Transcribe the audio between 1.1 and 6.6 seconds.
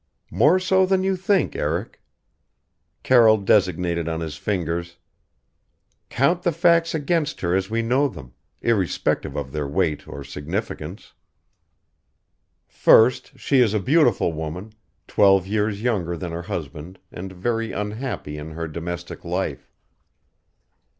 think, Eric." Carroll designated on his fingers, "Count the